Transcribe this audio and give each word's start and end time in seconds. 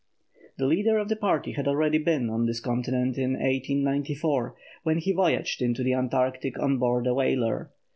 ]The 0.57 0.65
leader 0.65 0.97
of 0.97 1.09
the 1.09 1.15
party 1.15 1.51
had 1.51 1.67
already 1.67 1.99
been 1.99 2.27
on 2.27 2.47
this 2.47 2.59
continent 2.59 3.19
in 3.19 3.33
1894, 3.33 4.55
when 4.81 4.97
he 4.97 5.11
voyaged 5.11 5.61
into 5.61 5.83
the 5.83 5.93
Antarctic 5.93 6.57
on 6.59 6.79
board 6.79 7.05
a 7.05 7.13
whaler. 7.13 7.69